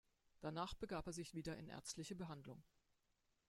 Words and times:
Danach 0.39 0.73
begab 0.73 1.05
er 1.05 1.13
sich 1.13 1.35
wieder 1.35 1.55
in 1.57 1.67
ärztliche 1.67 2.15
Behandlung. 2.15 2.63